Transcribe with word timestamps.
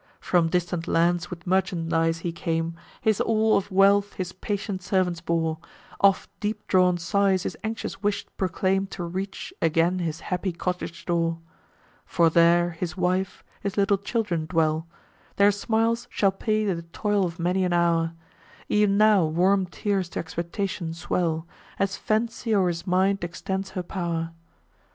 From 0.19 0.49
distant 0.49 0.87
lands 0.87 1.29
with 1.29 1.45
merchandise 1.45 2.21
he 2.25 2.31
came, 2.31 2.73
His 3.01 3.21
all 3.21 3.55
of 3.55 3.69
wealth 3.69 4.13
his 4.13 4.33
patient 4.33 4.81
servants 4.81 5.21
bore; 5.21 5.59
Oft 5.99 6.27
deep 6.39 6.65
drawn 6.65 6.97
sighs 6.97 7.43
his 7.43 7.55
anxious 7.63 8.01
wish 8.01 8.25
proclaim 8.35 8.87
To 8.87 9.03
reach, 9.03 9.53
again, 9.61 9.99
his 9.99 10.21
happy 10.21 10.53
cottage 10.53 11.05
door; 11.05 11.37
For 12.03 12.31
there, 12.31 12.71
his 12.71 12.97
wife, 12.97 13.43
his 13.59 13.77
little 13.77 13.99
children, 13.99 14.47
dwell; 14.47 14.87
Their 15.35 15.51
smiles 15.51 16.07
shall 16.09 16.31
pay 16.31 16.65
the 16.65 16.81
toil 16.81 17.23
of 17.23 17.37
many 17.37 17.63
an 17.63 17.71
hour: 17.71 18.13
Ev'n 18.71 18.97
now 18.97 19.25
warm 19.25 19.67
tears 19.67 20.09
to 20.09 20.19
expectation 20.19 20.95
swell, 20.95 21.45
As 21.77 21.95
fancy 21.95 22.55
o'er 22.55 22.69
his 22.69 22.87
mind 22.87 23.23
extends 23.23 23.69
her 23.77 23.83
pow'r. 23.83 24.31